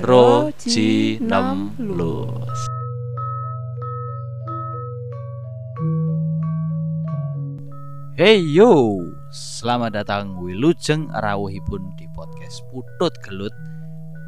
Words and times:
Roji 0.00 1.20
Nemlus. 1.20 2.60
Hey 8.16 8.40
yo, 8.40 8.96
selamat 9.28 10.00
datang 10.00 10.40
Wilujeng 10.40 11.12
Rawuhipun 11.12 11.92
di 12.00 12.08
podcast 12.16 12.64
Putut 12.72 13.12
Gelut. 13.20 13.52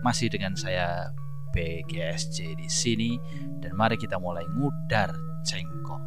Masih 0.04 0.28
dengan 0.28 0.52
saya 0.52 1.08
BGSJ 1.56 2.60
di 2.60 2.68
sini 2.68 3.16
dan 3.64 3.72
mari 3.72 3.96
kita 3.96 4.20
mulai 4.20 4.44
ngudar 4.44 5.16
cengkok 5.48 6.04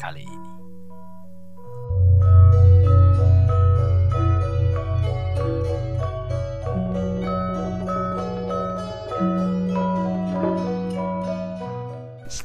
kali 0.00 0.24
ini. 0.24 0.55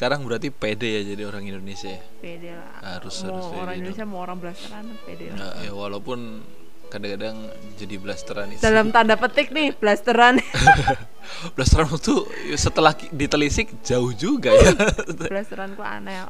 Sekarang 0.01 0.25
berarti 0.25 0.49
pede 0.49 0.89
ya 0.89 1.01
jadi 1.07 1.23
orang 1.23 1.45
Indonesia 1.45 1.93
ya. 1.93 2.01
pede 2.17 2.49
lah 2.49 2.97
Harus 2.97 3.21
mau 3.21 3.37
harus 3.37 3.45
pede 3.45 3.53
orang 3.53 3.61
dong. 3.61 3.77
Indonesia 3.77 4.05
mau 4.07 4.19
orang 4.19 4.37
blasteran 4.41 4.85
pede 5.05 5.25
lah 5.29 5.37
Nah, 5.37 5.53
ya 5.61 5.71
walaupun 5.71 6.19
kadang-kadang 6.89 7.35
jadi 7.77 7.95
blasteran 7.95 8.49
itu. 8.49 8.59
dalam 8.59 8.89
tanda 8.89 9.13
petik 9.13 9.47
nih 9.47 9.71
blasteran 9.71 10.41
blasteran 11.55 11.87
itu 11.87 12.25
setelah 12.55 12.91
ditelisik 13.09 13.77
jauh 13.79 14.09
juga 14.11 14.51
ya. 14.51 14.73
blasteran 15.21 15.71
kok 15.71 15.85
aneh 15.85 16.25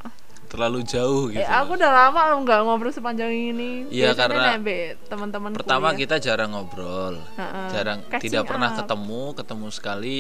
Terlalu 0.46 0.84
jauh 0.84 1.32
gitu. 1.32 1.40
eh 1.40 1.48
aku 1.48 1.80
udah 1.80 1.88
lama 1.88 2.44
nggak 2.44 2.60
ngobrol 2.62 2.92
sepanjang 2.92 3.32
ini 3.32 3.88
Iya, 3.88 4.12
karena 4.12 4.60
teman-teman 5.08 5.56
Pertama 5.56 5.96
kuliah. 5.96 6.00
kita 6.04 6.16
jarang 6.20 6.52
ngobrol. 6.52 7.24
Ha-ha. 7.40 7.72
Jarang 7.72 8.04
Catching 8.04 8.20
tidak 8.28 8.52
pernah 8.52 8.76
up. 8.76 8.84
ketemu, 8.84 9.32
ketemu 9.32 9.68
sekali 9.72 10.18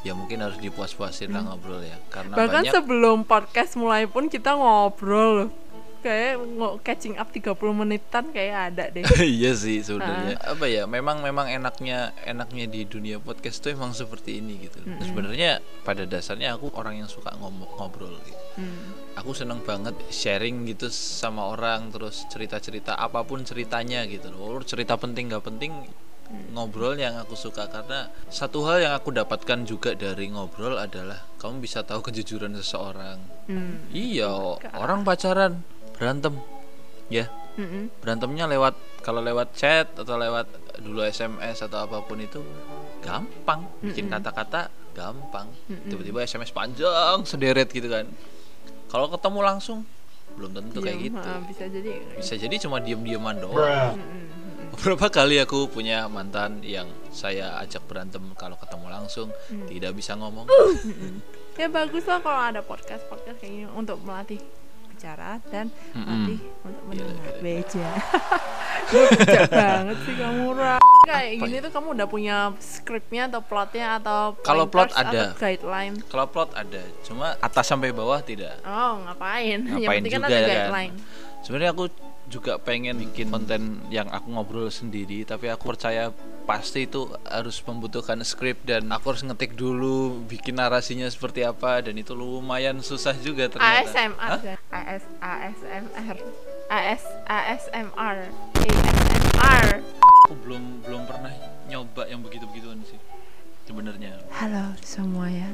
ya 0.00 0.12
mungkin 0.12 0.38
harus 0.38 0.58
dipuas-puasin 0.58 1.30
lah 1.30 1.42
ngobrol 1.44 1.80
ya. 1.80 1.98
Karena 2.08 2.32
Hmm. 2.32 2.38
bahkan 2.38 2.62
banyak 2.62 2.72
sebelum 2.72 3.18
podcast 3.22 3.74
mulai 3.74 4.04
pun 4.04 4.26
kita 4.26 4.54
ngobrol 4.54 5.30
loh. 5.44 5.50
Kayak 5.98 6.38
catching 6.80 7.18
up 7.18 7.26
30 7.28 7.58
menitan 7.74 8.30
kayak 8.30 8.70
ada 8.70 8.86
deh. 8.86 9.02
Iya 9.18 9.50
sih 9.52 9.82
sebenarnya. 9.82 10.38
Apa 10.38 10.70
ya 10.70 10.86
memang 10.86 11.18
memang 11.20 11.50
enaknya 11.50 12.14
enaknya 12.22 12.70
di 12.70 12.86
dunia 12.86 13.18
podcast 13.18 13.58
tuh 13.58 13.74
emang 13.74 13.90
seperti 13.90 14.38
ini 14.38 14.62
gitu. 14.62 14.78
Sebenarnya 15.02 15.58
pada 15.82 16.06
dasarnya 16.06 16.54
aku 16.54 16.70
orang 16.72 17.02
yang 17.02 17.10
suka 17.10 17.34
ngomong 17.34 17.66
ngobrol 17.76 18.14
gitu. 18.22 18.38
Hmm. 18.58 18.90
aku 19.14 19.34
seneng 19.34 19.62
banget 19.62 19.94
sharing 20.10 20.66
gitu 20.66 20.86
sama 20.90 21.46
orang 21.48 21.90
terus 21.90 22.26
cerita 22.26 22.58
cerita 22.58 22.94
apa 22.94 23.22
pun 23.22 23.42
ceritanya 23.42 24.06
gitu 24.06 24.30
loh. 24.30 24.62
Cerita 24.62 24.94
penting 24.94 25.34
nggak 25.34 25.42
penting 25.42 25.82
ngobrol 26.52 26.96
yang 26.96 27.16
aku 27.16 27.34
suka. 27.34 27.68
Karena 27.68 28.08
satu 28.28 28.64
hal 28.68 28.84
yang 28.84 28.94
aku 28.96 29.12
dapatkan 29.12 29.64
juga 29.64 29.96
dari 29.96 30.28
ngobrol 30.28 30.76
adalah 30.76 31.24
kamu 31.40 31.64
bisa 31.64 31.84
tahu 31.84 32.04
kejujuran 32.04 32.52
seseorang. 32.58 33.18
Hmm. 33.48 33.88
iya 33.96 34.28
orang 34.76 35.02
pacaran 35.08 35.64
berantem 35.96 36.36
ya. 37.08 37.32
Mm-mm. 37.58 37.90
berantemnya 37.98 38.46
lewat 38.46 38.78
kalau 39.02 39.18
lewat 39.18 39.50
chat 39.58 39.90
atau 39.98 40.14
lewat 40.14 40.46
dulu 40.78 41.02
SMS 41.02 41.58
atau 41.66 41.90
apa 41.90 42.06
pun 42.06 42.22
itu 42.22 42.38
gampang. 43.02 43.66
Bikin 43.82 44.06
kata-kata 44.06 44.70
gampang. 44.94 45.50
Tiba-tiba 45.66 46.22
SMS 46.22 46.54
panjang 46.54 47.26
sederet 47.26 47.66
gitu 47.74 47.90
kan. 47.90 48.06
Kalau 48.86 49.10
ketemu 49.10 49.40
langsung 49.42 49.82
belum 50.38 50.54
tentu 50.54 50.78
kayak 50.78 51.02
Diam, 51.02 51.06
gitu. 51.10 51.18
ha, 51.18 51.34
bisa 51.42 51.64
jadi. 51.66 51.90
Bisa 52.14 52.34
jadi 52.38 52.54
cuma 52.62 52.78
diem-dieman 52.78 53.42
doang 53.42 53.98
beberapa 54.74 55.06
kali 55.08 55.40
aku 55.40 55.68
punya 55.68 56.06
mantan 56.06 56.60
yang 56.62 56.86
saya 57.08 57.56
ajak 57.60 57.82
berantem 57.88 58.22
kalau 58.36 58.56
ketemu 58.56 58.86
langsung 58.88 59.28
tidak 59.66 59.92
bisa 59.96 60.14
ngomong. 60.14 60.46
Ya 61.58 61.66
bagus 61.66 62.06
lah 62.06 62.22
kalau 62.22 62.38
ada 62.38 62.62
podcast 62.62 63.02
podcast 63.10 63.42
kayak 63.42 63.50
gini 63.50 63.66
untuk 63.74 63.98
melatih 64.06 64.38
bicara 64.94 65.42
dan 65.50 65.74
melatih 65.90 66.38
untuk 66.62 66.82
mendengar 66.86 67.34
beja 67.42 67.88
beja 68.94 69.42
banget 69.50 69.98
sih 70.06 70.14
kamu 70.14 70.54
Ra. 70.54 70.78
kayak 71.02 71.34
gini 71.34 71.56
tuh 71.58 71.74
kamu 71.74 71.98
udah 71.98 72.06
punya 72.06 72.36
skripnya 72.62 73.26
atau 73.26 73.42
plotnya 73.42 73.98
atau 73.98 74.38
Kalau 74.46 74.70
plot 74.70 74.94
ada. 74.94 75.34
atau 75.34 75.34
guideline? 75.34 75.98
Kalau 76.06 76.26
plot 76.30 76.54
ada 76.54 76.82
cuma 77.02 77.34
atas 77.42 77.64
sampai 77.66 77.90
bawah 77.90 78.22
tidak. 78.22 78.54
Oh 78.62 79.02
ngapain? 79.02 79.58
Yang 79.66 79.82
ngapain 79.82 79.98
penting 79.98 80.12
kan 80.14 80.20
juga 80.22 80.30
ada 80.30 80.38
kan. 80.38 80.46
guideline. 80.46 80.94
Sebenarnya 81.42 81.70
aku 81.74 81.84
juga 82.28 82.60
pengen 82.60 83.00
bikin 83.08 83.32
konten 83.32 83.80
yang 83.88 84.06
aku 84.12 84.28
ngobrol 84.30 84.68
sendiri 84.68 85.24
tapi 85.24 85.48
aku 85.48 85.72
percaya 85.72 86.12
pasti 86.48 86.88
itu 86.88 87.08
harus 87.28 87.60
membutuhkan 87.60 88.16
skrip 88.24 88.64
dan 88.64 88.88
aku 88.88 89.12
harus 89.12 89.20
ngetik 89.20 89.52
dulu 89.52 90.24
bikin 90.24 90.56
narasinya 90.56 91.04
seperti 91.08 91.44
apa 91.44 91.84
dan 91.84 91.96
itu 92.00 92.16
lumayan 92.16 92.80
susah 92.80 93.12
juga 93.20 93.52
ternyata. 93.52 93.84
ASMR 93.84 94.16
Hah? 94.16 94.40
AS 94.72 95.04
ASMR 95.20 96.16
AS 96.72 97.04
ASMR 97.28 98.16
ASMR 98.64 99.66
aku 100.24 100.34
belum 100.44 100.88
belum 100.88 101.02
pernah 101.04 101.32
nyoba 101.68 102.08
yang 102.08 102.24
begitu 102.24 102.48
begituan 102.48 102.80
sih 102.88 102.96
sebenarnya. 103.68 104.16
Halo 104.32 104.72
semuanya 104.80 105.52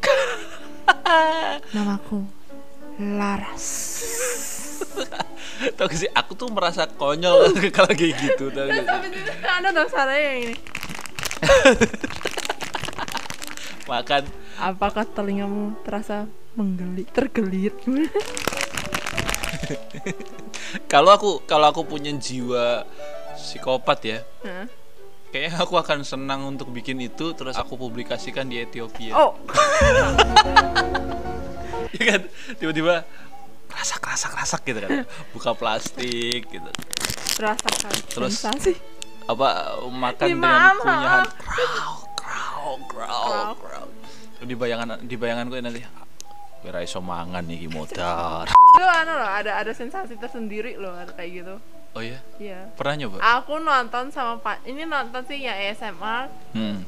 Namaku 1.76 2.24
Laras 2.96 4.55
tau 5.76 5.88
gak 5.88 5.96
sih 5.96 6.10
aku 6.12 6.32
tuh 6.36 6.48
merasa 6.52 6.84
konyol 6.86 7.52
kalau 7.76 7.90
kayak 7.92 8.14
gitu 8.20 8.52
tau 8.52 8.66
gak 8.66 8.84
sih? 8.84 8.88
Ada 9.42 9.68
dong 9.72 9.88
suaranya 9.88 10.22
yang 10.22 10.38
ini 10.50 10.54
makan 13.90 14.24
Apakah 14.56 15.04
telingamu 15.04 15.76
terasa 15.84 16.24
menggelit, 16.56 17.12
tergelit? 17.12 17.76
kalau 20.92 21.12
aku 21.12 21.30
kalau 21.44 21.68
aku 21.68 21.84
punya 21.84 22.08
jiwa 22.16 22.88
psikopat 23.36 23.98
ya 24.00 24.18
Hah? 24.42 24.66
Kayaknya 25.26 25.58
aku 25.60 25.74
akan 25.76 26.00
senang 26.00 26.40
untuk 26.48 26.72
bikin 26.72 26.96
itu 27.02 27.36
terus 27.36 27.60
aku 27.60 27.76
publikasikan 27.76 28.48
di 28.48 28.62
Ethiopia. 28.62 29.12
oh, 29.12 29.36
Ya 31.92 32.02
kan? 32.14 32.20
Tiba-tiba 32.56 33.04
rasak 33.76 34.00
rasak 34.02 34.32
rasak 34.32 34.60
gitu 34.64 34.80
kan. 34.80 35.04
Buka 35.32 35.52
plastik 35.52 36.42
gitu. 36.44 36.70
rasakan 37.36 37.92
Terus- 38.08 38.40
sensasi 38.40 38.72
Apa 39.26 39.48
makan 39.86 40.24
Ih, 40.24 40.32
dengan 40.32 40.72
kunyahan 40.76 41.24
kraw 41.36 41.94
kraw 42.16 42.74
kraw 42.88 43.52
Kraw. 43.54 43.86
Di 44.38 44.54
bayangan 44.54 45.02
di 45.02 45.14
bayanganku 45.14 45.58
nanti 45.58 45.82
kira 46.58 46.80
iso 46.80 46.98
mangan 46.98 47.42
nih 47.42 47.66
modar. 47.66 48.46
Itu 48.46 48.82
anu 48.82 49.12
loh, 49.12 49.28
ada 49.28 49.58
ada 49.58 49.70
sensasi 49.70 50.16
tersendiri 50.16 50.74
loh 50.74 50.94
kayak 51.12 51.30
gitu 51.36 51.54
Oh 51.92 52.00
iya? 52.00 52.20
Iya 52.36 52.70
Pernah 52.74 52.94
nyoba? 52.98 53.16
Aku 53.40 53.56
nonton 53.58 54.08
sama 54.10 54.36
Pak, 54.38 54.62
ini 54.64 54.84
nonton 54.84 55.24
sih 55.24 55.42
ya 55.42 55.54
ASMR 55.54 56.28
Hmm. 56.52 56.84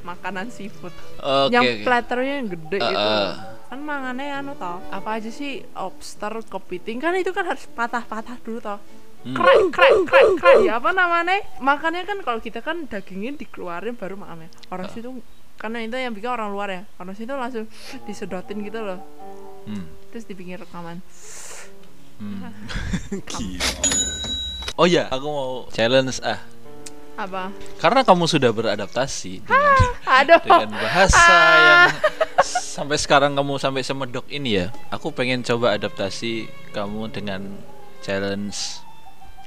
makanan 0.00 0.48
seafood 0.48 0.92
Oke. 1.16 1.50
yang 1.50 1.64
oke. 1.64 1.82
platternya 1.82 2.34
yang 2.36 2.48
gede 2.50 2.76
Uh, 2.76 2.86
gitu 2.86 3.08
uh. 3.08 3.30
Kan 3.70 3.78
mangannya 3.78 4.34
anu 4.34 4.52
tau 4.52 4.82
apa 4.90 5.16
aja 5.16 5.30
sih 5.30 5.62
lobster 5.72 6.42
kepiting 6.42 6.98
kan 6.98 7.14
itu 7.14 7.30
kan 7.30 7.46
harus 7.46 7.64
patah-patah 7.70 8.36
dulu 8.40 8.58
tau 8.60 8.80
Hmm. 9.20 9.36
krek 9.36 9.68
krek 9.68 9.94
krek 10.08 10.28
krek 10.34 10.58
ya 10.64 10.80
apa 10.80 10.90
namanya 10.90 11.44
makannya 11.60 12.08
kan 12.08 12.24
kalau 12.24 12.40
kita 12.40 12.64
kan 12.64 12.88
dagingnya 12.88 13.36
dikeluarin 13.36 13.92
baru 13.92 14.16
makan 14.16 14.42
ya 14.42 14.50
orang 14.72 14.88
Ah. 14.88 14.92
situ 14.96 15.12
karena 15.54 15.84
itu 15.84 15.92
yang 15.92 16.16
bikin 16.16 16.32
orang 16.32 16.48
luar 16.48 16.72
ya 16.72 16.82
orang 16.96 17.12
situ 17.12 17.28
langsung 17.28 17.68
disedotin 18.08 18.64
gitu 18.64 18.80
loh 18.80 18.96
Hmm. 19.68 19.84
terus 20.08 20.24
dibikin 20.24 20.56
rekaman 20.56 21.04
Hmm. 22.16 22.48
Oh 24.80 24.88
iya, 24.88 25.04
aku 25.06 25.26
mau 25.28 25.50
challenge 25.68 26.24
ah. 26.24 26.40
Apa 27.20 27.52
Karena 27.76 28.00
kamu 28.04 28.24
sudah 28.24 28.50
beradaptasi 28.52 29.44
dengan 29.44 29.76
aduh 30.08 30.40
dengan 30.40 30.70
bahasa 30.72 31.26
yang 31.60 31.92
sampai 32.40 32.96
sekarang 32.96 33.36
kamu 33.36 33.60
sampai 33.60 33.84
semedok 33.84 34.26
ini 34.32 34.64
ya. 34.64 34.66
Aku 34.88 35.12
pengen 35.12 35.44
coba 35.44 35.76
adaptasi 35.76 36.48
kamu 36.72 37.12
dengan 37.12 37.60
challenge 38.00 38.80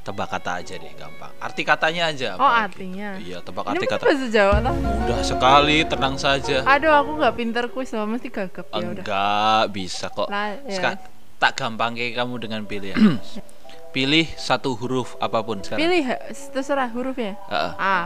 tebak 0.04 0.36
kata 0.36 0.60
aja 0.60 0.76
deh, 0.76 0.92
gampang. 1.00 1.32
Arti 1.40 1.64
katanya 1.64 2.12
aja. 2.12 2.36
oh 2.36 2.44
apa 2.44 2.68
artinya 2.68 3.16
gitu. 3.18 3.32
Iya, 3.32 3.38
tebak 3.40 3.64
ini 3.64 3.72
arti 3.72 3.86
kata. 3.88 4.04
bahasa 4.04 4.28
Jawa 4.28 4.56
Mudah 4.76 5.22
sekali, 5.24 5.78
tenang 5.88 6.16
saja. 6.20 6.58
aduh 6.68 6.92
aku 6.92 7.12
nggak 7.24 7.34
pinter 7.40 7.66
kuis 7.72 7.96
loh 7.96 8.04
mesti 8.04 8.28
gagap 8.28 8.68
ya 8.68 8.84
udah 8.84 9.04
Enggak 9.04 9.64
bisa 9.72 10.12
kok. 10.12 10.28
Lah, 10.28 10.60
ya. 10.68 11.00
Tak 11.40 11.56
gampang 11.56 11.96
kayak 11.96 12.20
kamu 12.20 12.36
dengan 12.36 12.62
pilihan. 12.68 13.00
Pilih 13.94 14.26
satu 14.36 14.74
huruf 14.74 15.14
apa 15.22 15.46
pun 15.46 15.62
sekarang. 15.62 15.86
pilih 15.86 16.04
terserah 16.50 16.90
hurufnya. 16.90 17.38
Heeh. 17.48 17.72
A. 17.78 17.98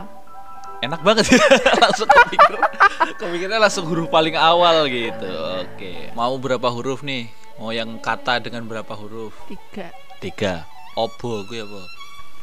Enak 0.84 1.00
banget. 1.00 1.32
Langsung 1.82 2.06
kepikir 2.06 2.54
kepikirnya 3.18 3.58
langsung 3.58 3.88
huruf 3.88 4.12
paling 4.12 4.36
awal 4.36 4.86
gitu. 4.86 5.32
Oke. 5.64 6.12
Mau 6.12 6.36
berapa 6.36 6.68
huruf 6.70 7.00
nih? 7.00 7.32
Mau 7.58 7.72
yang 7.74 7.98
kata 7.98 8.38
dengan 8.38 8.68
berapa 8.68 8.94
huruf? 8.94 9.34
Tiga. 9.48 9.90
Tiga. 10.22 10.68
Obo 10.94 11.46
gue 11.46 11.62
apa 11.62 11.98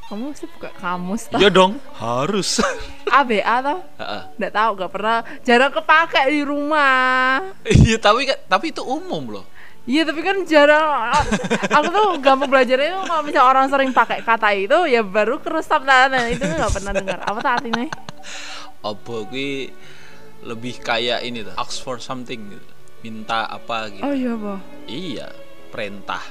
kamu 0.05 0.37
sih 0.37 0.45
buka 0.45 0.69
kamus 0.77 1.33
toh. 1.33 1.41
Iya 1.41 1.49
dong, 1.49 1.81
harus. 1.97 2.61
ABA 3.09 3.55
toh. 3.65 3.79
Heeh. 3.97 4.21
nggak 4.37 4.53
tahu 4.53 4.71
nggak 4.77 4.91
pernah. 4.93 5.17
Jarang 5.41 5.73
kepake 5.73 6.21
di 6.29 6.41
rumah. 6.45 7.41
Iya, 7.65 7.97
tapi 7.97 8.29
tapi 8.45 8.69
itu 8.69 8.85
umum 8.85 9.33
loh. 9.33 9.45
Iya 9.85 10.01
tapi 10.01 10.25
kan 10.25 10.41
jarang. 10.49 11.25
Aku 11.69 11.87
tuh 11.93 12.17
gampang 12.17 12.49
belajarnya 12.49 13.05
kalau 13.05 13.21
misalnya 13.21 13.45
orang 13.45 13.65
sering 13.69 13.93
pakai 13.93 14.25
kata 14.25 14.49
itu 14.57 14.89
ya 14.89 15.05
baru 15.05 15.37
keresap 15.37 15.85
nah, 15.85 16.09
nah 16.09 16.25
itu 16.25 16.41
nggak 16.41 16.73
pernah 16.73 16.91
dengar. 16.93 17.19
Apa 17.21 17.37
tuh 17.37 17.51
artinya 17.53 17.85
Apa 18.81 19.15
gue 19.29 19.69
lebih 20.41 20.81
kayak 20.81 21.21
ini 21.25 21.45
tuh, 21.45 21.53
ask 21.53 21.85
for 21.85 22.01
something 22.01 22.37
gitu. 22.49 22.69
Minta 23.05 23.45
apa 23.45 23.93
gitu. 23.93 24.01
oh 24.01 24.13
iya 24.17 24.33
apa 24.33 24.55
Iya, 24.89 25.27
perintah, 25.69 26.21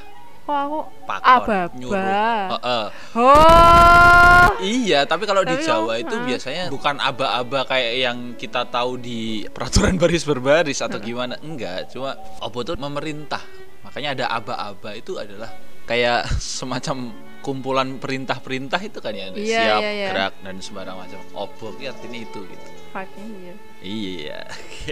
kok 0.45 0.53
aku 0.53 0.79
pakon, 1.09 1.69
nyuruh. 1.81 2.47
Heeh. 2.53 2.87
oh 3.17 4.49
Iya, 4.61 5.09
tapi 5.09 5.25
kalau 5.25 5.43
di 5.43 5.57
Jawa 5.61 5.99
itu 5.99 6.15
biasanya 6.21 6.69
bukan 6.69 7.01
aba-aba 7.01 7.65
kayak 7.65 7.93
yang 7.97 8.19
kita 8.37 8.69
tahu 8.69 9.01
di 9.01 9.49
peraturan 9.49 9.97
baris 9.97 10.25
berbaris 10.29 10.85
atau 10.85 11.01
gimana. 11.01 11.41
Enggak, 11.41 11.91
cuma 11.93 12.17
obo 12.45 12.61
itu 12.61 12.77
memerintah. 12.77 13.41
Makanya 13.85 14.17
ada 14.17 14.25
aba-aba 14.37 14.97
itu 14.97 15.17
adalah 15.17 15.49
kayak 15.89 16.29
semacam 16.61 17.13
kumpulan 17.45 18.01
perintah-perintah 18.01 18.81
itu 18.81 18.99
kan 19.01 19.13
ya. 19.13 19.33
Iya, 19.33 19.61
Siap, 19.65 19.81
iya, 19.81 19.91
iya. 19.93 20.09
gerak 20.13 20.35
dan 20.45 20.57
sembarang 20.61 20.97
macam. 20.97 21.21
Obo 21.37 21.73
itu 21.77 21.89
artinya 21.89 22.19
itu 22.21 22.41
gitu. 22.45 22.69
Vibe-nya 22.95 23.27
iya 23.27 23.55
Iya. 23.85 24.39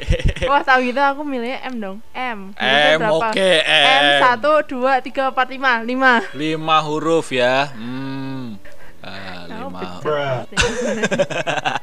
wah 0.51 0.61
tahu 0.61 0.85
gitu 0.85 0.99
aku 0.99 1.23
milihnya 1.23 1.63
M 1.65 1.75
dong 1.79 1.99
M 2.13 2.51
M 2.53 2.99
oke, 3.09 3.51
M 3.63 4.03
M. 4.03 4.21
satu 4.21 4.53
dua 4.67 4.99
tiga 4.99 5.31
empat 5.31 5.47
lima 5.49 5.81
lima 5.81 6.13
Lima 6.33 6.77
huruf 6.83 7.31
ya. 7.31 7.71
Hmm. 7.73 8.59
Ah, 9.01 9.47
Tahu 9.47 9.67
lima. 9.67 9.81
pecah. 9.81 10.39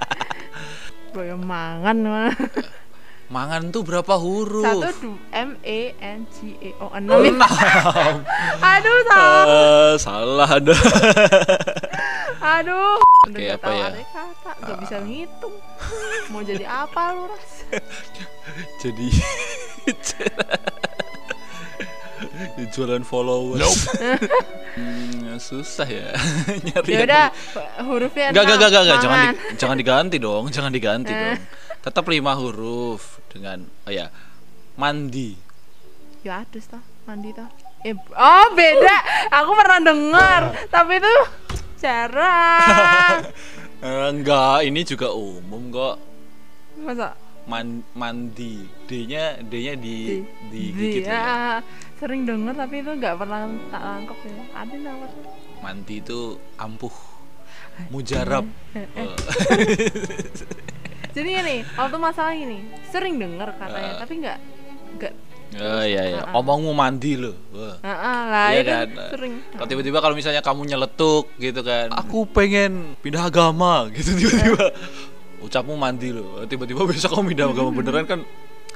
Boyo 1.09 1.35
mangan 1.35 1.97
mah. 1.99 2.31
Mangan 3.29 3.69
tuh 3.69 3.81
berapa 3.81 4.13
huruf? 4.15 4.61
Satu 4.61 4.89
du 5.01 5.11
M 5.29 5.57
E 5.61 5.93
N 5.97 6.25
G 6.29 6.53
E 6.59 6.69
O 6.77 6.87
enam. 6.91 7.19
Enam. 7.19 7.51
Aduh 8.73 8.99
salah. 9.03 9.43
Eh, 9.45 9.93
salah 9.97 10.49
ada. 10.51 10.75
Aduh. 12.39 12.99
Nggak 13.27 13.59
apa 13.59 13.67
tahu 13.67 13.75
ya? 13.75 13.89
kata, 14.09 14.51
nggak 14.57 14.77
bisa 14.79 14.97
ngitung. 15.03 15.55
Mau 16.31 16.41
jadi 16.41 16.65
apa 16.65 17.01
lu 17.13 17.23
ras? 17.27 17.53
Jadi 18.81 19.07
jualan 22.73 23.03
followers. 23.03 23.89
Hmm, 24.75 25.37
susah 25.37 25.87
ya 25.87 26.09
nyari. 26.65 26.91
Ya 26.91 26.99
udah 27.05 27.25
hurufnya 27.85 28.31
Enggak, 28.31 28.43
enggak, 28.47 28.57
enggak, 28.57 28.81
enggak, 28.81 28.99
jangan 28.99 29.17
di, 29.19 29.29
jangan 29.55 29.77
diganti 29.77 30.17
dong, 30.17 30.43
jangan 30.49 30.71
diganti 30.71 31.11
Eh. 31.11 31.17
dong. 31.35 31.39
Tetap 31.79 32.03
lima 32.09 32.35
huruf 32.35 33.23
dengan 33.31 33.63
oh 33.85 33.91
ya, 33.91 34.11
mandi. 34.75 35.35
Ya 36.25 36.43
adus 36.43 36.67
toh, 36.67 36.81
mandi 37.07 37.31
toh. 37.31 37.47
Eh, 37.87 37.95
oh 37.95 38.45
beda. 38.51 38.95
Aku 39.39 39.51
pernah 39.55 39.79
dengar, 39.79 40.41
tapi 40.67 40.99
itu 40.99 41.15
jarang. 41.79 43.23
Eh, 43.79 44.11
enggak, 44.11 44.67
ini 44.67 44.83
juga 44.83 45.15
umum 45.15 45.71
kok. 45.71 45.95
Masa 46.83 47.15
Man, 47.47 47.79
mandi. 47.95 48.67
D-nya 48.83 49.39
D-nya 49.39 49.73
di 49.73 50.19
di 50.51 50.51
di, 50.51 50.61
gigit 50.99 51.07
ya. 51.07 51.63
sering 51.95 52.27
denger 52.27 52.53
tapi 52.53 52.83
itu 52.83 52.91
nggak 52.91 53.15
pernah 53.15 53.47
tak 53.71 53.79
langkep 53.79 54.19
ya. 54.27 54.35
Ada 54.51 54.75
nama. 54.83 55.07
Mandi 55.63 55.95
itu 55.97 56.35
ampuh. 56.59 56.91
Mujarab. 57.87 58.43
Eh, 58.75 58.83
eh. 58.83 58.87
Eh. 58.99 59.15
Jadi 61.15 61.27
gini, 61.31 61.55
waktu 61.73 61.97
masalah 61.97 62.35
ini 62.35 62.59
sering 62.91 63.15
denger 63.15 63.55
katanya, 63.55 63.91
Ah. 63.95 63.99
tapi 64.03 64.13
nggak 64.19 64.37
nggak. 64.99 65.13
Oh 65.49 65.81
iya 65.81 66.03
iya, 66.05 66.21
ah. 66.29 66.37
omongmu 66.37 66.77
mandi 66.77 67.17
loh. 67.17 67.33
Wah. 67.49 67.81
Heeh, 67.81 68.19
lah 68.29 68.47
Iya 68.53 68.61
kan? 68.61 68.87
sering. 69.09 69.33
Kalau 69.49 69.65
tiba-tiba 69.65 69.97
kalau 69.97 70.13
misalnya 70.13 70.45
kamu 70.45 70.61
nyeletuk 70.69 71.25
gitu 71.41 71.65
kan, 71.65 71.89
aku 71.89 72.29
pengen 72.29 72.93
pindah 73.01 73.25
agama 73.25 73.89
gitu 73.89 74.13
tiba-tiba. 74.13 74.69
Ucapmu 75.45 75.73
mandi 75.73 76.13
loh. 76.13 76.45
Tiba-tiba 76.45 76.85
besok 76.85 77.17
kamu 77.17 77.33
pindah 77.33 77.47
agama 77.49 77.69
beneran 77.73 78.05
kan 78.05 78.21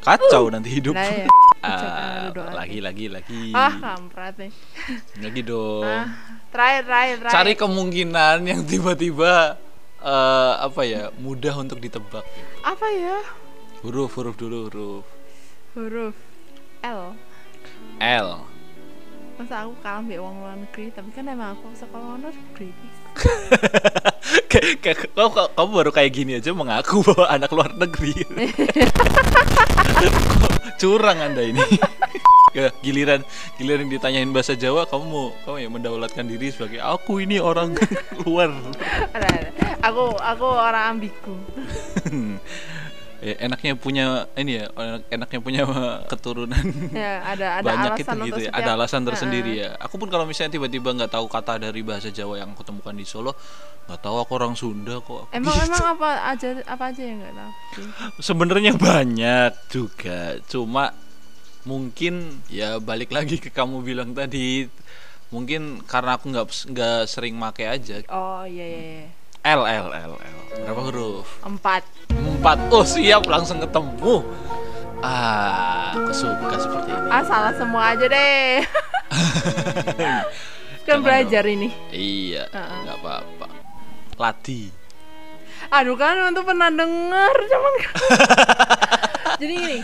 kacau 0.02 0.50
nanti 0.50 0.74
hidup. 0.74 0.98
Ya. 0.98 1.30
Ah, 1.64 1.80
Ucapkan 1.80 2.08
lu 2.28 2.32
doa. 2.36 2.52
lagi 2.60 2.80
lagi 2.84 3.06
lagi. 3.08 3.56
Ah, 3.56 3.72
kampret 3.72 4.36
nih. 4.36 4.52
Lagi 5.24 5.42
dong. 5.48 5.88
Ah, 5.88 6.12
terakhir 6.52 6.82
terakhir 6.84 7.16
terakhir. 7.24 7.36
Cari 7.40 7.54
kemungkinan 7.56 8.38
yang 8.44 8.62
tiba-tiba 8.68 9.56
eh, 10.04 10.54
apa 10.60 10.82
ya 10.84 11.08
mudah 11.16 11.56
untuk 11.56 11.80
ditebak. 11.80 12.20
apa 12.68 12.88
ya? 12.92 13.16
Huruf 13.80 14.12
huruf 14.20 14.36
dulu 14.36 14.68
huruf. 14.68 15.06
Huruf 15.72 16.33
L. 16.84 17.16
L. 18.00 18.28
Masa 19.34 19.66
aku 19.66 19.74
kalah 19.82 20.04
mbak 20.04 20.20
uang 20.20 20.36
luar 20.38 20.56
negeri, 20.60 20.92
tapi 20.94 21.10
kan 21.10 21.26
emang 21.26 21.58
aku 21.58 21.72
sekolah 21.74 22.20
luar 22.20 22.30
negeri. 22.30 22.70
Kayak- 24.52 24.78
kayak- 24.82 25.10
kamu, 25.14 25.30
kamu 25.54 25.70
baru 25.74 25.92
kayak 25.92 26.12
gini 26.14 26.32
aja 26.38 26.52
mengaku 26.54 27.02
bahwa 27.08 27.26
anak 27.28 27.50
luar 27.50 27.72
negeri. 27.74 28.14
Curang 30.82 31.20
anda 31.22 31.42
ini. 31.42 31.62
Ya, 32.54 32.70
giliran 32.86 33.26
giliran 33.58 33.90
ditanyain 33.90 34.30
bahasa 34.30 34.54
Jawa, 34.54 34.86
kamu 34.86 35.06
mau 35.10 35.34
kamu 35.42 35.58
ya 35.58 35.70
mendaulatkan 35.74 36.26
diri 36.30 36.54
sebagai 36.54 36.86
aku 36.86 37.18
ini 37.18 37.42
orang 37.42 37.74
luar. 38.22 38.54
Aku 39.82 40.14
aku 40.14 40.46
orang 40.46 41.00
ambigu. 41.00 41.34
Ya, 43.24 43.34
enaknya 43.40 43.74
punya 43.74 44.06
ini 44.36 44.60
ya, 44.60 44.66
enak- 44.70 45.08
enaknya 45.08 45.40
punya 45.40 45.62
keturunan 46.12 46.66
Ya, 46.92 47.24
ada 47.24 47.48
ada 47.58 47.66
banyak 47.66 47.92
alasan 47.96 48.18
itu 48.20 48.26
gitu 48.28 48.40
ya. 48.40 48.52
setiap- 48.52 48.60
Ada 48.60 48.70
alasan 48.76 49.02
tersendiri 49.04 49.52
Heeh. 49.56 49.72
ya. 49.74 49.80
Aku 49.80 49.96
pun 49.96 50.12
kalau 50.12 50.28
misalnya 50.28 50.52
tiba-tiba 50.52 50.92
nggak 50.92 51.10
tahu 51.10 51.26
kata 51.26 51.58
dari 51.58 51.80
bahasa 51.82 52.12
Jawa 52.12 52.38
yang 52.38 52.52
aku 52.52 52.62
temukan 52.62 52.92
di 52.92 53.04
Solo, 53.04 53.32
nggak 53.88 54.00
tahu 54.00 54.16
aku 54.20 54.32
orang 54.34 54.54
Sunda 54.54 55.00
kok. 55.00 55.26
aku 55.26 55.32
Emang 55.32 55.56
gitu. 55.56 55.66
emang 55.66 55.86
apa 55.90 56.10
aja 56.30 56.48
apa 56.68 56.84
aja 56.92 57.02
yang 57.02 57.18
nggak 57.18 57.34
tahu? 57.34 57.52
Sebenarnya 58.20 58.74
banyak 58.76 59.52
juga, 59.68 60.20
cuma 60.46 60.92
mungkin 61.64 62.14
ya 62.48 62.76
balik 62.78 63.10
lagi 63.10 63.40
ke 63.40 63.48
kamu 63.48 63.80
bilang 63.82 64.12
tadi, 64.12 64.68
mungkin 65.30 65.80
karena 65.82 66.20
aku 66.20 66.28
nggak 66.28 66.48
nggak 66.70 67.00
sering 67.08 67.34
make 67.34 67.64
aja. 67.64 68.04
Oh 68.12 68.44
iya 68.44 68.66
iya. 68.66 68.82
iya. 69.00 69.08
L 69.44 69.62
L 69.62 69.88
L 69.92 70.14
L 70.16 70.34
berapa 70.64 70.82
huruf? 70.88 71.28
Empat. 71.44 71.84
Empat. 72.10 72.58
Oh 72.72 72.88
siap 72.88 73.28
langsung 73.28 73.60
ketemu. 73.60 74.24
Ah, 75.04 75.92
aku 75.92 76.16
suka 76.16 76.56
seperti 76.56 76.96
ini. 76.96 77.10
Ah 77.12 77.24
salah 77.28 77.52
semua 77.52 77.92
aja 77.92 78.08
deh. 78.08 78.64
Jangan 80.88 81.00
kan 81.00 81.00
belajar 81.00 81.44
ini. 81.44 81.68
Iya, 81.92 82.48
nggak 82.48 82.98
apa-apa. 82.98 83.48
Lati. 84.16 84.72
Aduh 85.70 85.96
kan 85.96 86.16
untuk 86.24 86.44
pernah 86.44 86.72
denger 86.72 87.36
cuman 87.48 87.74
Jadi 89.40 89.54
gini, 89.54 89.78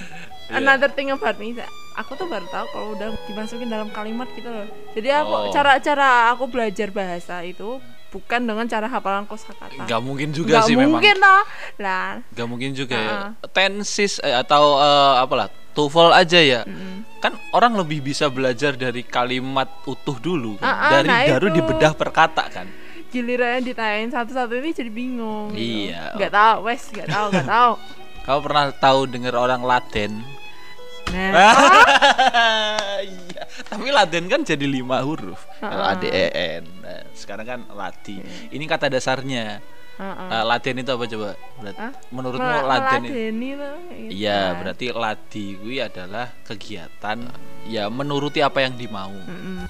Iya. 0.49 0.55
another 0.55 0.89
thing 0.89 1.09
about 1.09 1.35
me, 1.35 1.55
aku 1.95 2.15
tuh 2.15 2.25
baru 2.25 2.47
tahu 2.47 2.65
kalau 2.71 2.87
udah 2.95 3.09
dimasukin 3.25 3.67
dalam 3.67 3.91
kalimat 3.91 4.27
gitu 4.33 4.47
loh. 4.47 4.67
Jadi 4.93 5.09
aku 5.09 5.33
Oh. 5.35 5.51
cara-cara 5.51 6.31
aku 6.31 6.47
belajar 6.47 6.89
bahasa 6.89 7.43
itu 7.43 7.79
bukan 8.09 8.41
dengan 8.41 8.65
cara 8.65 8.85
hafalan 8.85 9.23
kosakata. 9.23 9.85
Nggak 9.85 10.01
mungkin 10.01 10.29
juga 10.29 10.57
Nggak 10.57 10.65
sih 10.65 10.75
memang. 10.75 10.97
mungkin 10.97 11.15
lah. 11.17 11.41
Lah, 11.77 12.09
Gak 12.29 12.47
mungkin 12.47 12.71
juga 12.73 12.95
ya. 12.95 13.09
Heeh. 13.35 13.49
Tensis 13.49 14.17
eh, 14.19 14.33
atau 14.33 14.77
eh, 14.77 15.15
apalah, 15.19 15.47
TOEFL 15.71 16.11
aja 16.11 16.39
ya. 16.39 16.61
mm-mm. 16.63 17.05
Kan 17.19 17.35
orang 17.51 17.75
lebih 17.75 18.01
bisa 18.01 18.27
belajar 18.27 18.73
dari 18.73 19.01
kalimat 19.01 19.69
utuh 19.83 20.17
dulu 20.17 20.57
kan. 20.57 20.65
Ah, 20.65 20.75
ah, 20.75 20.91
dari 20.95 21.07
nah 21.07 21.21
baru 21.27 21.47
dibedah 21.51 21.91
per 21.93 22.09
kata 22.09 22.45
kan. 22.49 22.67
giliran 23.09 23.61
ditanyain 23.61 24.05
satu-satu 24.07 24.53
ini 24.53 24.69
jadi 24.69 24.87
bingung. 24.87 25.49
gitu. 25.51 25.89
Iya. 25.89 26.13
Nggak 26.13 26.29
tahu, 26.31 26.55
wes, 26.63 26.81
nggak 26.89 27.07
tahu, 27.07 27.25
nggak 27.29 27.49
tahu. 27.49 27.71
Kamu 28.25 28.39
pernah 28.39 28.65
tahu 28.71 28.99
dengar 29.05 29.33
orang 29.33 29.61
Laden? 29.61 30.13
Nah, 31.09 31.33
iya. 33.03 33.38
Tapi 33.59 33.91
Laden 33.91 34.25
kan 34.27 34.41
jadi 34.41 34.63
lima 34.63 35.03
huruf. 35.03 35.43
L 35.59 35.81
A 35.81 35.93
D 35.93 36.07
E 36.07 36.25
N. 36.59 36.63
Nah, 36.79 37.03
sekarang 37.11 37.45
kan 37.45 37.59
Lati. 37.73 38.23
Ini 38.49 38.63
kata 38.63 38.87
dasarnya. 38.87 39.59
Eh, 39.99 40.43
Laden 40.47 40.79
itu 40.79 40.91
apa 40.95 41.03
coba? 41.05 41.29
Berat-? 41.59 41.79
Menurutmu 42.07 42.47
Mel- 42.47 42.67
Laden 42.71 43.01
itu? 43.03 43.11
gitu 43.91 44.11
Iya, 44.15 44.39
berarti 44.55 44.85
ladi 44.95 45.45
gue 45.59 45.75
adalah 45.83 46.31
kegiatan 46.47 47.17
ya 47.67 47.91
menuruti 47.91 48.39
apa 48.39 48.63
yang 48.63 48.79
dimau. 48.79 49.11
Mm-mm. 49.11 49.67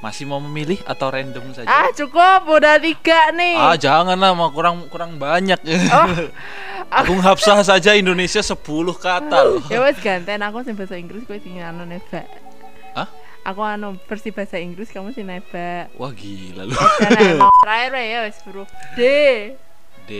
Masih 0.00 0.24
mau 0.24 0.40
memilih 0.40 0.80
atau 0.88 1.12
random 1.12 1.52
saja? 1.52 1.68
Ah 1.68 1.92
cukup, 1.92 2.48
udah 2.48 2.80
tiga 2.80 3.36
nih. 3.36 3.52
Ah, 3.52 3.76
janganlah, 3.76 4.32
mau 4.32 4.48
kurang 4.48 4.88
kurang 4.88 5.20
banyak. 5.20 5.60
Oh. 5.92 6.08
Agung 7.04 7.20
Hapsah 7.20 7.60
saja 7.60 7.92
Indonesia 7.92 8.40
10 8.40 8.56
kata 8.96 9.38
loh. 9.44 9.62
ya 9.68 9.78
wes 9.78 10.00
ganten 10.00 10.40
aku 10.40 10.64
sing 10.64 10.74
bahasa 10.74 10.96
Inggris 10.96 11.22
kowe 11.22 11.36
sing 11.36 11.60
anu 11.60 11.84
nih, 11.84 12.00
Mbak. 12.08 12.26
Hah? 12.96 13.08
aku 13.40 13.60
anu 13.64 13.96
versi 14.04 14.28
bahasa 14.32 14.60
Inggris 14.60 14.92
kamu 14.92 15.16
sih 15.16 15.24
nebak 15.24 15.88
Wah 15.96 16.12
gila 16.12 16.68
lu. 16.68 16.76
emang 17.08 17.48
terakhir 17.64 17.92
ya 17.96 18.18
wes 18.28 18.36
huruf 18.44 18.68
D 18.92 19.00
D. 20.10 20.14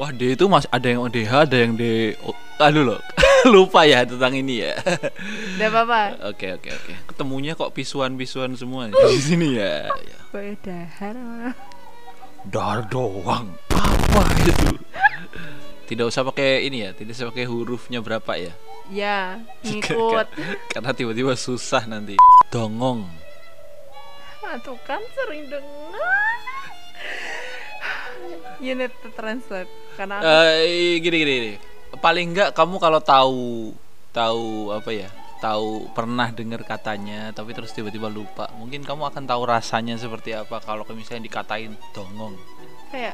Wah 0.00 0.08
D 0.08 0.32
itu 0.32 0.48
mas 0.48 0.64
ada 0.72 0.88
yang 0.88 1.04
DH 1.12 1.32
ada 1.44 1.56
yang 1.60 1.76
D. 1.76 2.16
Oh, 2.24 2.32
aduh 2.56 2.96
loh. 2.96 3.00
Lupa 3.52 3.84
ya 3.84 4.02
tentang 4.08 4.34
ini 4.34 4.64
ya. 4.64 4.74
udah 5.60 5.68
apa 5.84 6.00
Oke 6.32 6.56
oke 6.56 6.70
oke. 6.72 6.92
Ketemunya 7.12 7.52
kok 7.52 7.76
pisuan-pisuan 7.76 8.56
semua 8.56 8.88
di 8.88 9.20
sini 9.28 9.60
ya. 9.60 9.86
ya. 9.92 10.18
Pokoknya 10.32 10.54
dahar 10.64 11.16
Dar 12.48 12.78
doang. 12.88 13.52
Apa 13.68 14.22
itu? 14.48 14.80
Tidak 15.88 16.04
usah 16.04 16.20
pakai 16.20 16.68
ini 16.68 16.84
ya, 16.84 16.92
tidak 16.92 17.16
usah 17.16 17.32
pakai 17.32 17.48
hurufnya 17.48 18.04
berapa 18.04 18.32
ya. 18.36 18.52
ya 18.88 19.40
ngikut 19.64 20.26
Karena 20.72 20.90
tiba-tiba 20.92 21.32
susah 21.36 21.84
nanti. 21.88 22.16
Dongong. 22.48 23.04
ah, 24.48 24.56
tuh 24.64 24.80
kan 24.88 25.00
sering 25.12 25.44
dengar 25.52 26.32
you 28.58 28.74
need 28.74 28.92
to 29.02 29.08
translate 29.14 29.70
karena 29.94 30.22
Eh 30.22 30.98
gini 30.98 31.16
gini 31.18 31.32
gini. 31.34 31.52
Paling 31.98 32.34
enggak 32.34 32.50
kamu 32.54 32.76
kalau 32.78 33.00
tahu 33.00 33.72
tahu 34.10 34.70
apa 34.70 34.90
ya? 34.92 35.08
Tahu 35.38 35.94
pernah 35.94 36.34
dengar 36.34 36.66
katanya 36.66 37.30
tapi 37.30 37.54
terus 37.54 37.70
tiba-tiba 37.70 38.10
lupa. 38.10 38.50
Mungkin 38.58 38.82
kamu 38.82 39.06
akan 39.08 39.24
tahu 39.24 39.42
rasanya 39.46 39.94
seperti 39.94 40.34
apa 40.34 40.58
kalau 40.58 40.82
misalnya 40.90 41.24
dikatain 41.24 41.74
dongong. 41.94 42.34
kayak 42.88 43.12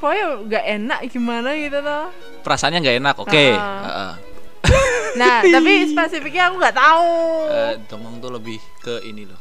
pokoknya 0.00 0.24
nggak 0.48 0.64
enak 0.80 1.00
gimana 1.12 1.52
gitu 1.52 1.84
loh 1.84 2.08
Perasaannya 2.40 2.80
nggak 2.80 2.98
enak, 3.04 3.16
oke. 3.20 3.44
Ah. 3.52 3.84
Heeh. 3.84 4.12
nah 5.20 5.44
tapi 5.44 5.84
spesifiknya 5.84 6.48
aku 6.48 6.56
nggak 6.56 6.76
tahu 6.80 7.12
Eh, 7.52 7.74
dongong 7.84 8.16
tuh 8.18 8.30
lebih 8.32 8.56
ke 8.80 9.04
ini 9.04 9.28
loh. 9.28 9.40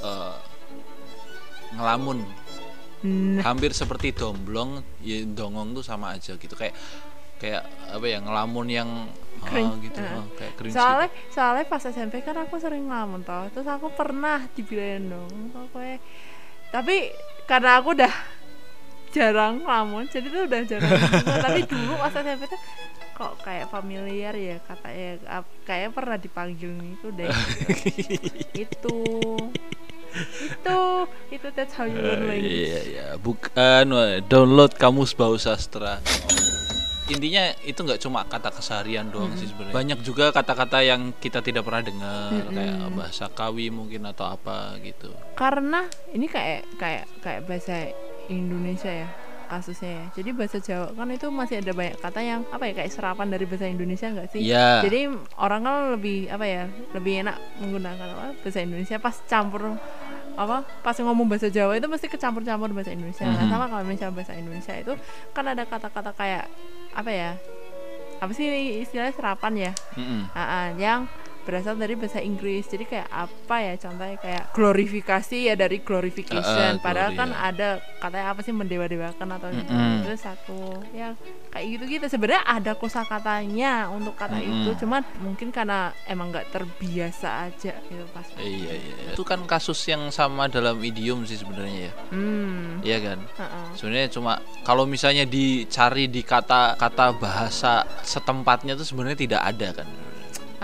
Eh, 0.00 0.36
ngelamun. 1.76 2.24
Nah, 3.06 3.42
Hampir 3.44 3.70
seperti 3.70 4.10
domblong, 4.10 4.82
ya 5.00 5.22
dongong 5.22 5.72
tuh 5.72 5.82
sama 5.82 6.14
aja 6.14 6.34
gitu 6.34 6.52
kayak 6.52 6.74
kayak 7.36 7.62
apa 7.92 8.06
ya 8.06 8.18
ngelamun 8.18 8.66
yang 8.66 8.90
ah, 9.40 9.46
Cringe. 9.46 9.76
gitu, 9.84 10.00
Ah. 10.00 10.18
ah, 10.18 10.26
kayak 10.34 10.52
cringe 10.56 10.72
soalnya 10.72 11.08
gitu. 11.12 11.32
soalnya 11.36 11.64
pas 11.68 11.82
SMP 11.84 12.14
kan 12.20 12.36
aku 12.40 12.56
sering 12.56 12.88
ngelamun 12.88 13.20
toh 13.22 13.44
terus 13.52 13.68
aku 13.68 13.92
pernah 13.92 14.48
dibilangin 14.56 15.12
dong 15.12 15.32
pokoknya 15.52 16.00
tapi 16.72 17.12
karena 17.44 17.76
aku 17.76 17.92
udah 17.92 18.14
jarang 19.12 19.60
ngelamun 19.60 20.08
jadi 20.08 20.26
tuh 20.28 20.42
udah 20.48 20.60
jarang 20.64 20.90
juga. 20.96 21.34
tapi 21.44 21.60
dulu 21.64 21.92
pas 21.96 22.12
SMP 22.12 22.42
tuh 22.48 22.60
kok 23.12 23.32
kayak 23.40 23.66
familiar 23.68 24.32
ya 24.32 24.56
katanya 24.60 25.40
kayak 25.64 25.92
pernah 25.92 26.16
dipanggil 26.16 26.72
itu 26.72 27.08
deh 27.12 27.28
itu 28.52 28.96
itu 30.16 30.78
itu 31.30 31.46
that's 31.52 31.72
how 31.72 31.84
you 31.84 31.94
learn 31.94 32.22
Eh, 32.22 32.28
language. 32.28 32.56
iya 32.64 32.80
iya. 32.82 33.06
Bukan 33.16 33.84
wah, 33.90 34.20
download 34.22 34.72
kamus 34.74 35.12
bahasa 35.12 35.54
sastra. 35.54 36.00
Intinya 37.06 37.54
itu 37.62 37.78
nggak 37.78 38.02
cuma 38.02 38.26
kata 38.26 38.50
keseharian 38.50 39.06
doang 39.06 39.30
sih 39.38 39.46
sebenarnya. 39.46 39.70
Banyak 39.72 39.98
juga 40.02 40.34
kata-kata 40.34 40.82
yang 40.82 41.14
kita 41.14 41.38
tidak 41.38 41.62
pernah 41.62 41.78
dengar 41.80 42.50
kayak 42.50 42.76
bahasa 42.92 43.30
kawi 43.30 43.70
mungkin 43.70 44.02
atau 44.04 44.26
apa 44.26 44.74
gitu. 44.82 45.14
Karena 45.38 45.86
ini 46.10 46.26
kayak 46.26 46.66
kayak 46.74 47.06
kayak 47.22 47.40
bahasa 47.46 47.94
Indonesia 48.26 48.90
ya 48.90 49.06
kasusnya 49.46 49.86
ya. 49.94 50.06
Jadi 50.18 50.30
bahasa 50.34 50.58
Jawa 50.58 50.90
kan 50.90 51.06
itu 51.06 51.30
masih 51.30 51.62
ada 51.62 51.70
banyak 51.70 51.94
kata 52.02 52.18
yang 52.18 52.42
apa 52.50 52.66
ya 52.66 52.74
kayak 52.74 52.90
serapan 52.90 53.30
dari 53.30 53.46
bahasa 53.46 53.70
Indonesia 53.70 54.10
enggak 54.10 54.28
sih? 54.34 54.42
Iya. 54.42 54.82
jadi 54.82 55.00
orang 55.38 55.60
kan 55.62 55.74
lebih 55.94 56.26
apa 56.26 56.42
ya 56.42 56.62
lebih 56.90 57.22
enak 57.22 57.38
menggunakan 57.62 58.06
apa 58.18 58.34
bahasa 58.42 58.58
Indonesia 58.58 58.98
pas 58.98 59.14
campur 59.22 59.78
apa 60.36 60.56
pas 60.80 60.92
ngomong 60.94 61.26
bahasa 61.26 61.48
Jawa 61.48 61.74
itu 61.74 61.84
mesti 61.84 62.06
kecampur-campur 62.06 62.70
bahasa 62.70 62.92
Indonesia 62.92 63.24
nah 63.24 63.40
Mhm. 63.40 63.50
sama 63.50 63.64
kalau 63.66 63.82
misalnya 63.82 64.14
bahasa 64.14 64.32
Indonesia 64.32 64.74
itu 64.74 64.92
kan 65.32 65.44
ada 65.46 65.64
kata-kata 65.64 66.12
kayak 66.12 66.44
apa 66.92 67.10
ya 67.10 67.30
apa 68.16 68.32
sih 68.32 68.44
istilahnya 68.80 69.12
serapan 69.12 69.52
ya 69.58 69.72
Mm-mm. 69.94 70.28
Ah, 70.30 70.40
ah, 70.40 70.66
yang 70.74 71.04
berasal 71.46 71.78
dari 71.78 71.94
bahasa 71.94 72.18
Inggris. 72.18 72.66
Jadi 72.66 72.84
kayak 72.90 73.06
apa 73.06 73.56
ya 73.62 73.74
contohnya? 73.78 74.18
Kayak 74.18 74.44
glorifikasi 74.50 75.38
ya 75.46 75.54
dari 75.54 75.78
glorification. 75.78 76.76
Ah, 76.76 76.82
padahal 76.82 77.14
glory, 77.14 77.20
kan 77.22 77.30
ya. 77.30 77.38
ada 77.54 77.68
katanya 78.02 78.26
apa 78.34 78.40
sih 78.42 78.50
mendewa-dewakan 78.50 79.28
atau 79.38 79.48
Mm-mm. 79.54 80.02
itu 80.02 80.10
satu 80.18 80.60
ya 80.90 81.14
kayak 81.54 81.66
gitu 81.78 81.84
gitu 81.88 82.06
sebenarnya 82.10 82.42
ada 82.44 82.72
kosakatanya 82.74 83.86
untuk 83.94 84.18
kata 84.18 84.42
Mm-mm. 84.42 84.66
itu. 84.66 84.70
Cuman 84.82 85.06
mungkin 85.22 85.54
karena 85.54 85.94
emang 86.10 86.34
nggak 86.34 86.50
terbiasa 86.50 87.46
aja 87.46 87.78
gitu 87.86 88.04
pas. 88.10 88.26
Iya 88.36 88.74
iya 88.74 88.94
iya. 89.06 89.10
itu 89.14 89.22
kan 89.22 89.46
kasus 89.46 89.78
yang 89.86 90.10
sama 90.10 90.50
dalam 90.50 90.82
idiom 90.82 91.22
sih 91.22 91.38
sebenarnya 91.38 91.88
ya. 91.88 91.92
Hmm. 92.10 92.82
Iya 92.82 92.98
kan? 92.98 93.18
Ah, 93.38 93.44
ah. 93.46 93.66
sebenarnya 93.78 94.10
cuma 94.10 94.42
kalau 94.66 94.82
misalnya 94.82 95.22
dicari 95.22 96.10
di 96.10 96.26
kata-kata 96.26 97.14
bahasa 97.14 97.86
setempatnya 98.02 98.74
tuh 98.74 98.82
sebenarnya 98.82 99.18
tidak 99.22 99.42
ada 99.46 99.68
kan 99.82 99.88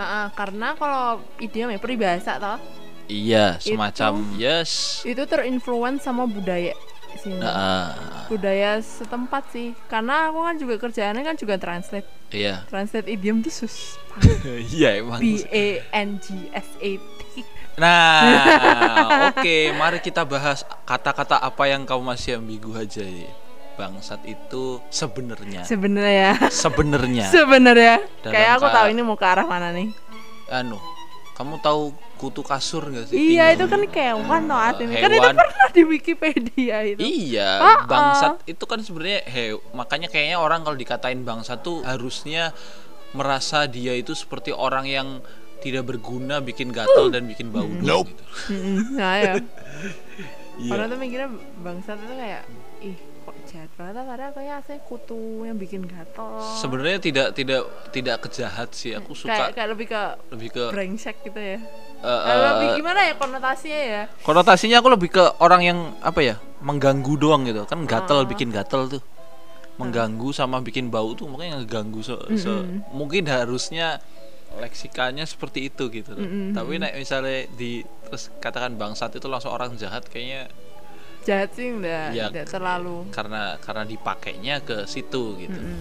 Ah, 0.02 0.28
karena 0.34 0.74
kalau 0.74 1.22
idiom 1.38 1.70
ya 1.70 1.78
peribahasa 1.78 2.36
toh. 2.42 2.58
Iya 3.06 3.58
Itu- 3.58 3.74
semacam 3.74 4.12
yes. 4.38 5.02
itu 5.02 5.22
terinfluence 5.26 6.06
sama 6.06 6.24
budaya 6.24 6.72
sini 7.12 7.44
ah, 7.44 8.24
budaya 8.32 8.80
setempat 8.80 9.52
sih 9.52 9.76
karena 9.84 10.32
aku 10.32 10.48
kan 10.48 10.56
juga 10.56 10.74
kerjaannya 10.80 11.22
kan 11.22 11.36
juga 11.36 11.60
translate. 11.60 12.08
Iya. 12.32 12.64
Translate 12.72 13.08
idiom 13.12 13.44
tuh 13.44 13.52
sus. 13.52 14.00
Iya 14.74 15.04
emang. 15.04 15.20
B 15.20 15.44
A 15.44 15.66
N 15.92 16.16
G 16.16 16.48
S 16.56 16.68
A 16.80 16.90
T. 16.96 17.20
Nah, 17.72 19.32
oke, 19.32 19.56
mari 19.80 19.98
kita 20.04 20.28
bahas 20.28 20.60
kata-kata 20.84 21.40
apa 21.40 21.64
yang 21.68 21.88
kamu 21.88 22.04
masih 22.04 22.36
ambigu 22.36 22.72
aja 22.76 23.00
ya. 23.00 23.32
Bangsat 23.72 24.20
itu 24.28 24.78
sebenarnya, 24.92 25.64
sebenarnya. 25.64 26.36
Ya 26.36 26.50
sebenarnya, 26.52 27.26
sebenarnya 27.32 27.94
kayak 28.20 28.50
aku 28.60 28.66
tahu 28.68 28.86
ini 28.92 29.00
mau 29.00 29.16
ke 29.16 29.24
arah 29.24 29.48
mana 29.48 29.72
nih. 29.72 29.88
Anu, 30.52 30.76
kamu 31.32 31.64
tahu 31.64 31.96
kutu 32.20 32.46
kasur 32.46 32.86
gak 32.94 33.10
sih? 33.10 33.18
iya 33.18 33.50
itu 33.50 33.66
kan 33.66 33.82
hewan 33.82 34.46
no 34.46 34.54
artinya 34.54 34.94
kan 34.94 35.10
itu 35.10 35.28
pernah 35.34 35.68
di 35.74 35.82
Wikipedia 35.82 36.76
itu. 36.86 37.00
Iya, 37.02 37.50
ah. 37.58 37.78
bangsat 37.82 38.46
itu 38.46 38.62
kan 38.62 38.78
sebenarnya 38.78 39.26
he, 39.26 39.58
makanya 39.74 40.06
kayaknya 40.06 40.38
orang 40.38 40.62
kalau 40.62 40.78
dikatain 40.78 41.26
bangsat 41.26 41.66
tuh 41.66 41.82
harusnya 41.82 42.54
merasa 43.10 43.66
dia 43.66 43.98
itu 43.98 44.14
seperti 44.14 44.54
orang 44.54 44.86
yang 44.86 45.08
tidak 45.62 45.86
berguna, 45.90 46.38
bikin 46.38 46.70
gatal 46.70 47.10
dan 47.10 47.26
bikin 47.26 47.50
bau 47.50 47.66
doang 47.66 48.06
gitu. 48.06 48.24
Mm-mm, 48.54 48.98
nah 48.98 49.14
ya 49.18 49.34
Iya. 50.62 50.68
orang 50.78 50.86
tuh 50.92 50.98
mikirnya 51.00 51.28
bangsat 51.64 51.96
itu 51.96 52.14
kayak 52.14 52.42
ih 52.84 52.96
banget 53.52 53.70
padahal 54.02 54.32
kayak 54.32 54.54
asli 54.58 54.80
kutu 54.82 55.16
yang 55.42 55.54
bikin 55.54 55.84
gatel 55.84 56.40
Sebenarnya 56.56 56.98
tidak 56.98 57.26
tidak 57.32 57.62
tidak 57.90 58.16
kejahat 58.20 58.72
sih. 58.72 58.92
Aku 58.92 59.12
suka 59.12 59.28
kayak 59.28 59.48
kayak 59.52 59.68
lebih 59.70 59.86
ke 59.86 60.02
lebih 60.30 60.48
ke 60.50 60.64
brengsek 60.68 61.16
gitu 61.22 61.36
ya 61.36 61.58
eh, 61.58 61.60
Eh, 62.02 62.20
eh, 62.24 62.38
lebih 62.50 62.68
gimana 62.76 63.00
ya 63.02 63.14
konotasinya 63.14 63.80
ya 63.80 64.02
konotasinya 64.20 64.76
aku 64.78 64.88
lebih 64.90 65.08
ke 65.10 65.24
orang 65.38 65.62
yang 65.62 65.78
apa 66.00 66.20
ya 66.20 66.36
mengganggu 66.58 67.14
doang 67.14 67.44
gitu 67.44 67.62
kan 67.64 67.84
gatel 67.84 68.18
Ah. 68.18 68.26
bikin 68.26 68.48
gatel 68.48 68.88
tuh 68.88 69.02
mengganggu 69.74 70.28
sama 70.30 70.58
bikin 70.58 70.88
bau 70.88 71.12
tuh 71.12 71.26
makanya 71.26 71.58
ngeganggu 71.58 72.00
se, 72.00 72.12
se- 72.36 72.48
Mm-mm. 72.48 72.90
mungkin 72.90 73.24
harusnya 73.24 73.98
leksikanya 74.52 75.24
seperti 75.24 75.66
itu 75.66 75.88
gitu 75.88 76.12
loh. 76.12 76.20
Mm-mm. 76.20 76.52
tapi 76.52 76.76
nek 76.76 76.92
misalnya 76.94 77.48
di 77.50 77.80
terus 78.04 78.28
katakan 78.36 78.76
bangsat 78.76 79.16
itu 79.16 79.24
langsung 79.26 79.48
orang 79.48 79.72
jahat 79.74 80.04
kayaknya 80.04 80.52
jahat 81.22 81.50
sih 81.54 81.70
enggak, 81.70 82.14
ya 82.14 82.28
enggak 82.28 82.50
terlalu. 82.50 83.08
Karena 83.14 83.56
karena 83.58 83.84
dipakainya 83.86 84.62
ke 84.62 84.84
situ 84.90 85.38
gitu. 85.38 85.58
Mm-mm. 85.58 85.80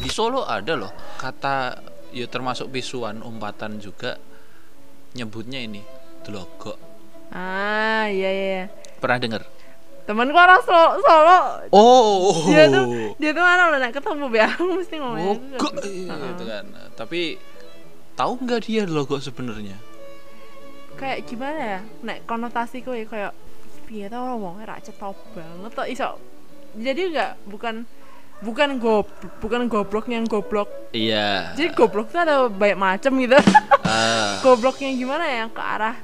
di 0.00 0.08
Solo 0.08 0.48
ada 0.48 0.74
loh. 0.76 0.92
Kata 1.20 1.76
ya 2.10 2.26
termasuk 2.26 2.72
pisuan 2.72 3.20
umpatan 3.20 3.78
juga 3.78 4.16
nyebutnya 5.14 5.60
ini 5.60 5.84
delogok. 6.24 6.78
Ah 7.30 8.10
iya 8.10 8.30
iya 8.32 8.46
iya. 8.58 8.66
pernah 9.00 9.16
dengar 9.16 9.42
temanku 10.10 10.34
orang 10.34 10.58
Solo, 10.66 10.98
Solo. 10.98 11.38
Oh. 11.70 12.50
Dia 12.50 12.66
tuh 12.66 13.14
dia 13.22 13.30
tuh 13.30 13.44
mana 13.46 13.78
nek 13.78 13.94
ketemu 13.94 14.26
be 14.26 14.42
aku 14.42 14.62
mesti 14.82 14.96
ngomong 14.98 15.38
Mogok 15.54 15.74
gitu 15.86 16.44
kan. 16.50 16.64
Tapi 16.98 17.38
tahu 18.18 18.32
nggak 18.42 18.60
dia 18.66 18.82
logo 18.90 19.22
sebenarnya? 19.22 19.78
kayak 21.00 21.24
gimana 21.24 21.60
ya? 21.78 21.80
Nek 22.04 22.28
konotasi 22.28 22.84
ya 22.84 23.06
kayak 23.08 23.32
piye 23.90 24.06
tau 24.06 24.22
ngomongnya 24.30 24.64
ra 24.68 24.76
cetop 24.78 25.18
banget 25.30 25.70
tuh 25.72 25.82
iso 25.84 26.08
jadi 26.72 27.00
enggak 27.04 27.32
bukan 27.44 27.74
bukan 28.40 28.78
goblok 28.78 29.10
bukan 29.36 29.66
goblok 29.66 30.06
yang 30.06 30.24
goblok 30.24 30.70
Iya. 30.90 31.52
jadi 31.52 31.74
goblok 31.74 32.08
tuh 32.08 32.20
ada 32.20 32.46
banyak 32.46 32.78
macam 32.78 33.12
gitu 33.18 33.34
Ah, 33.82 34.38
gobloknya 34.46 34.88
gimana 34.92 35.24
ya 35.24 35.36
yang 35.40 35.50
ke 35.50 35.58
arah 35.58 35.98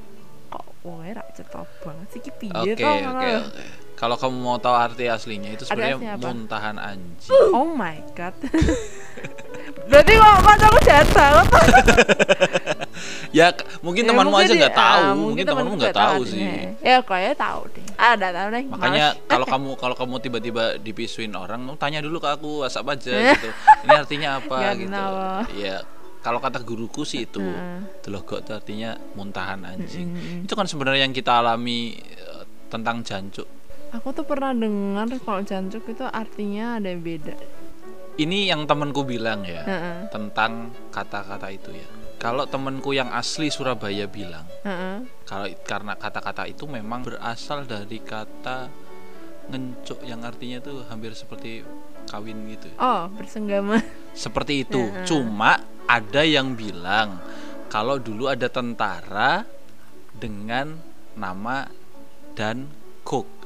kok 0.47 0.67
wongnya 0.81 1.17
ra 1.17 1.25
cetop 1.31 1.65
banget 1.79 2.07
sih 2.11 2.21
piye 2.29 2.51
Oke 2.53 2.75
tau 2.75 2.91
oke 2.91 3.01
ngono. 3.01 3.19
oke. 3.47 3.63
Kalau 3.97 4.13
kamu 4.13 4.37
mau 4.37 4.57
tahu 4.57 4.75
arti 4.75 5.09
aslinya 5.09 5.49
itu 5.49 5.65
sebenarnya 5.65 6.21
muntahan 6.21 6.77
anjing. 6.77 7.33
oh 7.55 7.65
my 7.65 7.97
god 8.13 8.35
berarti 9.89 10.13
kok 10.13 10.33
kancaku 10.43 10.77
jahat 10.83 11.07
banget 11.09 11.47
ya 13.29 13.51
mungkin 13.79 14.03
Ya, 14.03 14.09
temanmu 14.09 14.35
aja 14.35 14.47
dia- 14.47 14.59
nggak 14.59 14.75
tahu 14.75 15.01
ah, 15.01 15.13
mungkin 15.13 15.43
temanmu 15.43 15.73
nggak 15.75 15.95
tahu 15.95 16.19
deh. 16.21 16.29
sih. 16.29 16.45
ya 16.79 16.97
kayaknya 17.01 17.35
tahu 17.35 17.61
deh. 17.69 17.85
Ada 17.95 18.27
tahu 18.31 18.47
deh. 18.49 18.63
Makanya 18.67 19.05
kalau 19.25 19.45
kamu 19.45 19.69
kalau 19.75 19.95
kamu 19.95 20.15
tiba-tiba 20.19 20.63
dipisuin 20.77 21.33
orang 21.33 21.65
tanya 21.75 21.99
dulu 21.99 22.17
ke 22.17 22.29
aku 22.29 22.63
WhatsApp 22.63 22.93
aja? 22.93 23.13
gitu. 23.33 23.49
Ini 23.83 23.95
artinya 23.95 24.29
apa? 24.37 24.57
Gitu. 24.73 24.87
kenapa. 24.87 25.27
ya 25.53 25.77
kalau 26.17 26.39
kata 26.39 26.59
guruku 26.59 27.01
sih 27.01 27.23
itu 27.23 27.39
Heeh. 27.39 28.01
telogok 28.01 28.41
itu 28.41 28.51
artinya 28.51 28.95
muntahan 29.13 29.63
anjing. 29.63 30.07
Mm-mm. 30.09 30.43
itu 30.43 30.53
kan 30.53 30.65
sebenarnya 30.65 31.03
yang 31.03 31.15
kita 31.15 31.39
alami 31.39 31.95
eh, 31.95 32.43
tentang 32.67 32.99
jancuk. 33.01 33.47
Aku 33.95 34.11
tuh 34.11 34.27
pernah 34.27 34.51
dengar 34.51 35.07
kalau 35.21 35.39
jancuk 35.41 35.87
itu 35.87 36.03
artinya 36.03 36.75
ada 36.75 36.91
yang 36.91 36.99
beda. 36.99 37.31
Ini 38.17 38.49
yang 38.49 38.65
temanku 38.65 39.05
bilang 39.05 39.45
ya 39.45 39.61
Heeh, 39.61 40.09
tentang 40.09 40.73
kata-kata 40.89 41.47
itu 41.47 41.69
ya 41.71 41.87
kalau 42.17 42.49
temanku 42.49 42.97
yang 42.97 43.13
asli 43.13 43.53
Surabaya 43.53 44.09
bilang 44.09 44.45
heeh. 44.65 45.05
kalau 45.25 45.47
karena 45.65 45.93
kata-kata 45.93 46.49
itu 46.49 46.65
memang 46.65 47.05
berasal 47.05 47.63
dari 47.63 48.01
kata 48.01 48.69
ngencuk 49.47 50.03
yang 50.03 50.25
artinya 50.25 50.59
tuh 50.59 50.83
hampir 50.91 51.13
seperti 51.13 51.63
kawin 52.09 52.41
gitu 52.51 52.67
oh 52.81 53.07
bersenggama 53.15 53.79
seperti 54.17 54.65
itu 54.65 54.81
Heeh. 54.81 55.05
cuma 55.05 55.61
ada 55.87 56.21
yang 56.25 56.57
bilang 56.57 57.21
kalau 57.71 58.01
dulu 58.01 58.27
ada 58.27 58.49
tentara 58.51 59.47
dengan 60.17 60.75
nama 61.15 61.69
dan 62.33 62.67
cook 63.05 63.36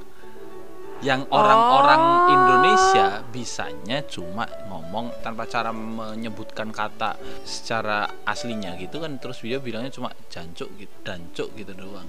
yang 1.02 1.26
orang-orang 1.34 2.02
Oh. 2.02 2.30
Indonesia 2.30 3.26
bisanya 3.34 4.06
cuma 4.06 4.46
ngomong 4.70 5.22
tanpa 5.26 5.50
cara 5.50 5.74
menyebutkan 5.74 6.70
kata 6.70 7.18
secara 7.42 8.22
aslinya 8.24 8.78
gitu 8.78 9.02
kan. 9.02 9.18
Terus 9.18 9.42
dia 9.42 9.58
bilangnya 9.58 9.90
cuma 9.90 10.14
jancuk 10.30 10.70
gitu 10.78 10.94
dancuk 11.02 11.50
gitu 11.58 11.74
doang. 11.74 12.08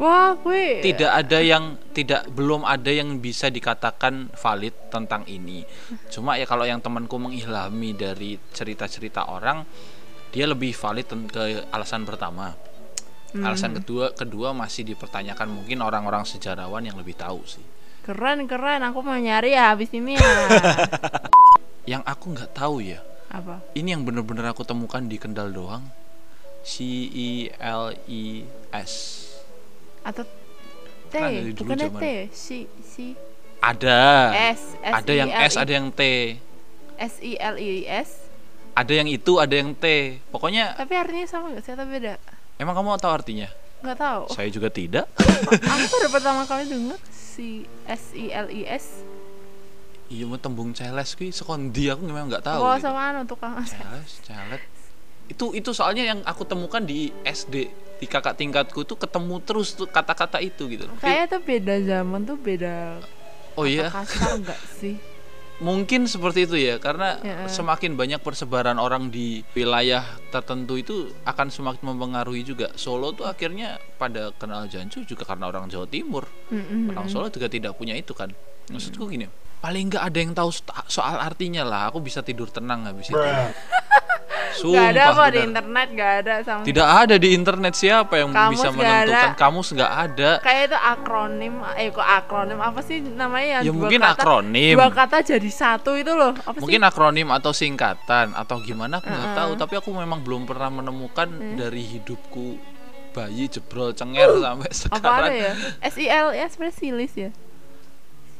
Wah 0.00 0.32
gue 0.32 0.80
tidak 0.80 1.12
ada 1.12 1.38
yang 1.44 1.76
tidak 1.92 2.30
belum 2.32 2.64
ada 2.64 2.88
yang 2.88 3.20
bisa 3.20 3.52
dikatakan 3.52 4.32
valid 4.32 4.88
tentang 4.88 5.26
ini. 5.28 5.66
Cuma 6.08 6.40
ya 6.40 6.48
kalau 6.48 6.64
yang 6.64 6.80
temanku 6.80 7.20
mengilhami 7.20 7.92
dari 7.92 8.40
cerita-cerita 8.54 9.28
orang 9.28 9.66
dia 10.30 10.46
lebih 10.46 10.72
valid 10.72 11.06
ke 11.28 11.66
alasan 11.74 12.06
pertama. 12.06 12.54
Hmm. 13.30 13.46
alasan 13.46 13.78
kedua 13.78 14.10
kedua 14.10 14.50
masih 14.50 14.82
dipertanyakan 14.82 15.54
mungkin 15.54 15.86
orang-orang 15.86 16.26
sejarawan 16.26 16.82
yang 16.82 16.98
lebih 16.98 17.14
tahu 17.14 17.38
sih 17.46 17.62
keren 18.10 18.50
keren. 18.50 18.82
Aku 18.90 19.06
mau 19.06 19.14
nyari 19.14 19.54
ya 19.54 19.70
habis 19.70 19.94
ini 19.94 20.18
ya. 20.18 20.26
Yang 21.94 22.02
aku 22.02 22.24
nggak 22.34 22.50
tahu 22.50 22.82
ya. 22.82 22.98
Apa? 23.30 23.62
Ini 23.78 23.94
yang 23.94 24.02
bener-bener 24.02 24.42
aku 24.50 24.66
temukan 24.66 25.06
di 25.06 25.14
Kendal 25.14 25.54
doang. 25.54 25.86
C 26.66 26.82
E 27.14 27.30
L 27.62 27.94
E 28.10 28.42
S. 28.74 28.92
Atau 30.02 30.26
T? 31.10 31.14
Kan 31.14 31.30
bukannya 31.54 31.86
zaman. 31.86 32.00
T? 32.02 32.06
Si 32.34 32.66
si. 32.82 33.14
Ada. 33.62 34.34
S 34.50 34.74
S 34.82 34.94
ada 34.98 35.12
yang 35.14 35.30
S 35.30 35.54
ada 35.54 35.70
yang 35.70 35.88
T. 35.94 36.02
S 36.98 37.14
I 37.22 37.38
L 37.38 37.54
I 37.54 37.86
S? 37.86 38.26
Ada 38.74 38.92
yang 38.98 39.06
itu 39.06 39.38
ada 39.38 39.54
yang 39.54 39.70
T. 39.78 40.18
Pokoknya 40.34 40.74
tapi 40.74 40.98
artinya 40.98 41.26
sama 41.30 41.54
nggak 41.54 41.62
sih 41.62 41.72
atau 41.78 41.86
beda? 41.86 42.18
Emang 42.58 42.74
kamu 42.74 42.98
tahu 42.98 43.14
artinya? 43.14 43.46
Nggak 43.86 43.98
tahu. 43.98 44.22
Saya 44.34 44.50
juga 44.50 44.68
tidak. 44.74 45.06
Aku 45.46 45.86
baru 45.86 46.08
pertama 46.10 46.42
kali 46.50 46.66
dengar 46.66 46.98
si 47.30 47.62
S 47.86 48.10
I 48.18 48.34
L 48.34 48.50
I 48.50 48.62
S? 48.66 49.06
Iya 50.10 50.26
mau 50.26 50.42
tembung 50.42 50.74
celes 50.74 51.14
kui 51.14 51.30
sekondi 51.30 51.86
aku 51.86 52.02
memang 52.02 52.26
nggak 52.26 52.42
tahu 52.42 52.58
oh 52.66 52.74
gitu. 52.74 52.90
sama 52.90 53.14
anu 53.14 53.22
tukang 53.30 53.54
celes 53.62 54.18
celet. 54.26 54.62
Itu 55.30 55.54
itu 55.54 55.70
soalnya 55.70 56.10
yang 56.10 56.20
aku 56.26 56.42
temukan 56.42 56.82
di 56.82 57.14
SD 57.22 57.70
di 58.02 58.06
kakak 58.10 58.34
tingkatku 58.34 58.82
tuh 58.82 58.98
ketemu 58.98 59.38
terus 59.46 59.78
tuh 59.78 59.86
kata-kata 59.86 60.42
itu 60.42 60.66
gitu. 60.66 60.90
Kayaknya 60.98 61.26
tuh 61.30 61.40
beda 61.46 61.74
zaman 61.86 62.20
tuh 62.26 62.34
beda 62.34 62.98
oh 63.60 63.66
iya? 63.68 63.92
kasar 63.92 64.40
nggak 64.40 64.60
sih 64.78 64.96
mungkin 65.60 66.08
seperti 66.08 66.48
itu 66.48 66.56
ya 66.56 66.80
karena 66.80 67.20
Ya. 67.20 67.44
semakin 67.46 67.94
banyak 67.94 68.20
persebaran 68.20 68.76
orang 68.76 69.08
di 69.08 69.44
wilayah 69.52 70.02
tertentu 70.28 70.74
itu 70.74 70.94
akan 71.22 71.52
semakin 71.52 71.84
mempengaruhi 71.84 72.42
juga. 72.42 72.72
Solo 72.74 73.12
tuh 73.12 73.28
akhirnya 73.28 73.76
pada 73.96 74.32
kenal 74.34 74.64
Jancu 74.66 75.04
juga 75.04 75.28
karena 75.28 75.46
orang 75.46 75.68
Jawa 75.68 75.84
Timur. 75.84 76.24
Mm-mm. 76.48 76.90
orang 76.90 77.06
Solo 77.06 77.28
juga 77.28 77.46
tidak 77.46 77.76
punya 77.76 77.92
itu 77.92 78.16
kan. 78.16 78.32
Maksudku 78.72 79.06
gini 79.06 79.28
paling 79.60 79.92
nggak 79.92 80.04
ada 80.08 80.18
yang 80.18 80.32
tahu 80.32 80.48
soal 80.88 81.20
artinya 81.20 81.60
lah. 81.62 81.92
Aku 81.92 82.00
bisa 82.00 82.24
tidur 82.24 82.48
tenang 82.48 82.88
habis 82.88 83.12
itu 83.12 83.20
nggak 84.50 84.86
ada 84.90 85.02
Sumpah, 85.06 85.14
kok 85.14 85.28
di 85.30 85.40
internet 85.46 85.88
nggak 85.94 86.12
ada 86.20 86.34
sama 86.42 86.62
tidak 86.66 86.88
ada 86.90 87.14
di 87.16 87.28
internet. 87.32 87.72
Siapa 87.78 88.14
yang 88.18 88.30
Kamus 88.34 88.52
bisa 88.52 88.68
menentukan 88.74 89.30
ada. 89.30 89.38
kamus 89.38 89.68
nggak 89.72 89.92
ada. 89.94 90.30
Kayak 90.42 90.62
itu 90.66 90.78
akronim 90.78 91.54
eh 91.78 91.88
kok 91.88 92.04
akronim? 92.04 92.58
Apa 92.58 92.80
sih 92.82 92.98
namanya 93.00 93.46
yang 93.58 93.62
ya 93.62 93.70
dua 93.70 93.78
mungkin 93.78 94.00
kata, 94.02 94.12
akronim. 94.18 94.74
Dua 94.76 94.88
kata 94.90 95.16
jadi 95.22 95.50
satu 95.50 95.90
itu 95.94 96.12
loh. 96.12 96.32
Apa 96.34 96.56
mungkin 96.58 96.80
sih 96.82 96.88
akronim 96.90 97.28
atau 97.30 97.52
singkatan 97.54 98.34
atau 98.34 98.56
gimana 98.60 98.98
aku 98.98 99.08
nggak 99.08 99.28
Uh-uh. 99.30 99.38
tahu. 99.38 99.50
Tapi 99.56 99.74
aku 99.78 99.90
memang 99.94 100.20
belum 100.20 100.44
pernah 100.44 100.70
menemukan 100.70 101.28
Hmm. 101.30 101.56
dari 101.56 101.82
hidupku 101.86 102.58
bayi 103.10 103.50
jebrol 103.50 103.90
cenger 103.90 104.38
sampai 104.38 104.70
apa 104.70 104.76
sekarang. 104.76 105.30
ada 105.30 105.34
ya? 105.34 105.52
S 105.82 105.96
I 105.98 106.06
L 106.06 106.28
ya 106.30 106.46
sebenarnya 106.46 106.76
silis 106.78 107.12
ya? 107.14 107.30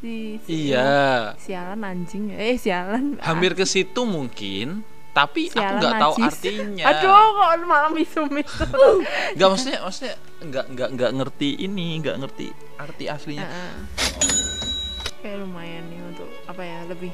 Si, 0.01 0.41
si 0.49 0.73
iya. 0.73 1.37
sialan 1.37 1.85
anjing 1.85 2.33
eh 2.33 2.57
sialan. 2.57 3.21
Hampir 3.21 3.53
ke 3.53 3.69
situ 3.69 4.09
mungkin 4.09 4.81
tapi 5.11 5.51
aku 5.51 5.59
Sialan 5.59 5.81
nggak 5.83 5.93
tahu 5.99 6.15
artinya. 6.23 6.85
Aduh 6.87 7.27
kok 7.35 7.51
malam 7.67 7.91
misu 7.95 8.21
misu 8.31 8.65
nggak 9.35 9.49
maksudnya 9.51 9.79
maksudnya 9.83 10.15
nggak 10.41 10.65
nggak 10.75 10.89
nggak 10.95 11.11
ngerti 11.19 11.49
ini 11.59 11.87
nggak 11.99 12.17
ngerti 12.23 12.47
arti 12.79 13.05
aslinya. 13.11 13.49
Kayak 15.21 15.37
lumayan 15.45 15.85
nih 15.91 16.01
untuk 16.15 16.29
apa 16.47 16.63
ya 16.63 16.79
lebih 16.89 17.13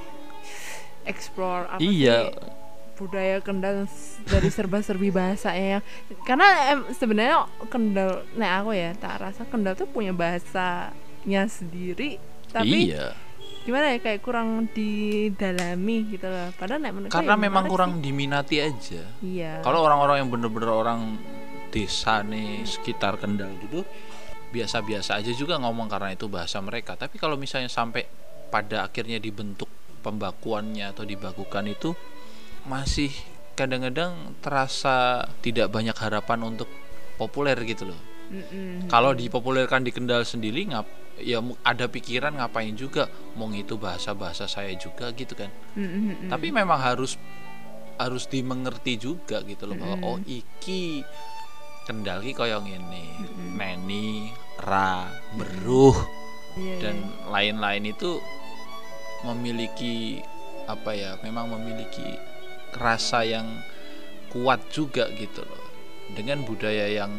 explore 1.09 1.65
apa 1.71 1.81
iya. 1.81 2.31
sih 2.31 2.55
budaya 2.97 3.45
Kendal 3.45 3.85
dari 4.25 4.49
serba-serbi 4.49 5.13
bahasanya 5.13 5.85
karena 6.25 6.49
em, 6.73 6.81
sebenarnya 6.97 7.45
Kendal 7.69 8.25
nah 8.41 8.65
aku 8.65 8.73
ya 8.73 8.97
tak 8.97 9.21
rasa 9.21 9.45
Kendal 9.45 9.77
tuh 9.77 9.85
punya 9.85 10.17
bahasanya 10.17 11.45
sendiri 11.45 12.17
tapi 12.51 12.89
iya 12.89 13.13
gimana 13.67 13.93
ya 13.93 13.99
kayak 13.99 14.23
kurang 14.23 14.71
didalami 14.71 16.07
gitu 16.07 16.31
loh 16.31 16.55
padahal 16.55 16.79
nek 16.79 16.93
menurutku 16.95 17.17
karena 17.19 17.35
ya 17.35 17.45
memang 17.51 17.65
kurang 17.67 17.93
sih. 17.99 18.03
diminati 18.07 18.57
aja 18.63 19.03
iya 19.21 19.59
Kalau 19.67 19.83
orang-orang 19.83 20.23
yang 20.23 20.31
bener-bener 20.31 20.71
orang 20.71 21.19
desa 21.75 22.23
nih 22.23 22.63
sekitar 22.63 23.19
Kendal 23.19 23.51
gitu 23.67 23.83
biasa-biasa 24.55 25.19
aja 25.21 25.33
juga 25.37 25.59
ngomong 25.61 25.91
karena 25.91 26.17
itu 26.17 26.31
bahasa 26.33 26.63
mereka. 26.65 26.97
Tapi 26.97 27.21
kalau 27.21 27.37
misalnya 27.37 27.69
sampai 27.69 28.09
pada 28.49 28.87
akhirnya 28.87 29.21
dibentuk 29.21 29.69
pembakuannya 30.01 30.95
atau 30.95 31.03
dibakukan 31.03 31.67
itu 31.67 31.93
masih 32.65 33.11
kadang-kadang 33.59 34.37
terasa 34.41 35.29
tidak 35.45 35.69
banyak 35.69 35.97
harapan 35.99 36.47
untuk 36.47 36.71
populer 37.21 37.59
gitu 37.67 37.91
loh. 37.91 38.01
Mm-mm. 38.31 38.91
Kalau 38.91 39.13
dipopulerkan 39.13 39.87
di 39.87 39.93
Kendal 39.95 40.27
sendiri 40.27 40.67
ngap 40.73 40.87
ya 41.21 41.41
ada 41.65 41.89
pikiran 41.89 42.37
ngapain 42.37 42.77
juga 42.77 43.09
mau 43.41 43.49
itu 43.53 43.81
bahasa-bahasa 43.81 44.45
saya 44.45 44.73
juga 44.77 45.09
gitu 45.17 45.33
kan 45.33 45.49
Mm-mm. 45.77 46.29
tapi 46.29 46.53
memang 46.53 46.77
harus 46.77 47.17
harus 47.97 48.29
dimengerti 48.29 49.01
juga 49.01 49.41
gitu 49.49 49.65
loh 49.65 49.77
bahwa 49.81 49.97
Mm-mm. 49.97 50.09
oh 50.13 50.19
iki 50.29 51.01
kendal 51.89 52.21
ki 52.21 52.37
koyo 52.37 52.61
ngene 52.61 53.05
Mm-mm. 53.25 53.57
neni 53.57 54.29
ra 54.61 55.09
beruh 55.37 55.97
Iya, 56.57 56.89
dan 56.89 56.97
iya. 57.05 57.29
lain-lain 57.29 57.85
itu 57.93 58.17
memiliki 59.29 60.25
apa 60.65 60.97
ya 60.97 61.21
memang 61.21 61.53
memiliki 61.53 62.17
rasa 62.81 63.29
yang 63.29 63.61
kuat 64.33 64.65
juga 64.73 65.09
gitu 65.21 65.45
loh 65.45 65.63
dengan 66.17 66.41
budaya 66.49 66.89
yang 66.89 67.13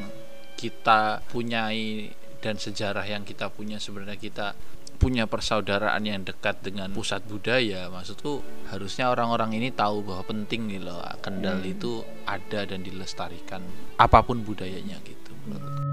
kita 0.57 1.21
punyai 1.29 2.09
dan 2.39 2.55
sejarah 2.57 3.05
yang 3.05 3.25
kita 3.25 3.49
punya 3.49 3.81
sebenarnya 3.81 4.19
kita 4.19 4.53
punya 4.97 5.29
persaudaraan 5.29 6.01
yang 6.09 6.25
dekat 6.25 6.57
dengan 6.65 6.89
pusat 6.89 7.21
budaya 7.29 7.85
maksudku 7.93 8.41
harusnya 8.73 9.13
orang-orang 9.13 9.53
ini 9.53 9.69
tahu 9.69 10.01
bahwa 10.01 10.25
penting 10.25 10.65
nih 10.65 10.81
loh 10.81 10.97
Kendal 11.21 11.61
Hmm. 11.61 11.69
itu 11.69 12.01
ada 12.25 12.65
dan 12.65 12.81
dilestarikan 12.81 13.61
apa 14.01 14.25
pun 14.25 14.41
budayanya 14.41 14.97
gitu 15.05 15.31
menurutku. 15.45 15.85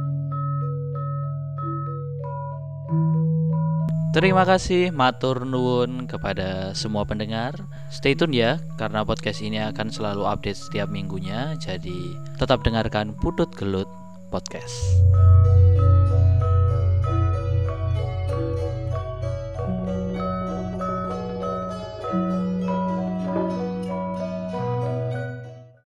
Terima 4.15 4.47
kasih 4.47 4.95
matur 4.95 5.43
nuwun 5.43 6.07
kepada 6.07 6.71
semua 6.71 7.03
pendengar. 7.03 7.67
Stay 7.91 8.15
tune 8.15 8.31
ya 8.31 8.63
karena 8.79 9.03
podcast 9.03 9.43
ini 9.43 9.59
akan 9.59 9.91
selalu 9.91 10.23
update 10.23 10.71
setiap 10.71 10.87
minggunya. 10.87 11.59
Jadi 11.59 12.15
tetap 12.39 12.63
dengarkan 12.63 13.19
Putut 13.19 13.51
Gelut 13.59 13.91
Podcast. 14.31 15.03